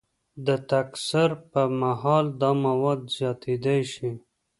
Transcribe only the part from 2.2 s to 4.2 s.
دا مواد زیاتیدای شي.